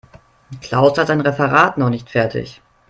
Klaus 0.61 0.97
hat 0.97 1.05
sein 1.09 1.21
Referat 1.21 1.77
noch 1.77 1.91
nicht 1.91 2.09
fertig. 2.09 2.63